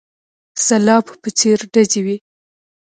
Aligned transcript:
سلاب 0.65 1.05
په 1.21 1.29
څېر 1.39 1.59
ډزې 1.73 2.01
وې. 2.05 2.17